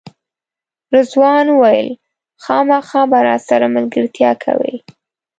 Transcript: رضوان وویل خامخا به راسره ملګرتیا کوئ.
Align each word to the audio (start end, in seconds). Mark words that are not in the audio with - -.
رضوان 0.93 1.47
وویل 1.49 1.89
خامخا 2.43 3.01
به 3.11 3.19
راسره 3.27 3.67
ملګرتیا 3.75 4.31
کوئ. 4.43 4.75